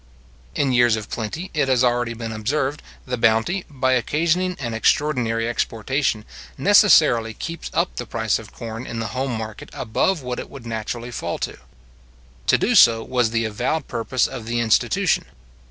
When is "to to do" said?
11.45-12.73